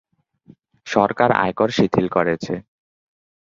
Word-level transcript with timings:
সরকার 0.87 1.29
আয়কর 1.43 1.69
শিথিল 1.77 2.07
করেছে। 2.15 2.53